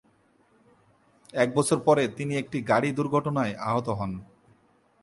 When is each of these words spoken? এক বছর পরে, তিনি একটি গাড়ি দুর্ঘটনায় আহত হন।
এক 1.33 1.49
বছর 1.55 1.77
পরে, 1.79 2.03
তিনি 2.07 2.33
একটি 2.37 2.57
গাড়ি 2.61 2.89
দুর্ঘটনায় 2.91 3.53
আহত 3.61 3.87
হন। 3.89 4.11